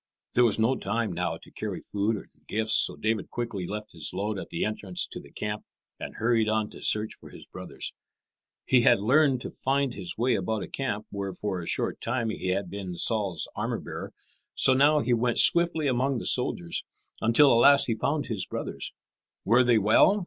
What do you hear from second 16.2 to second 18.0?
soldiers, until at last he